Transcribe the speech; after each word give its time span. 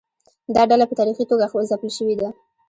دا 0.55 0.61
ډله 0.69 0.85
په 0.89 0.95
تاریخي 0.99 1.25
توګه 1.31 1.45
ځپل 1.69 1.89
شوې 1.97 2.15
ده. 2.19 2.29